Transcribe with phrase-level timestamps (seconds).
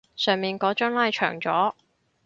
[0.15, 1.73] 上面嗰張拉長咗